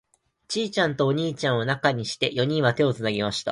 [0.47, 3.49] ちいちゃんとお兄ちゃんを中にして、四人は手をつなぎました。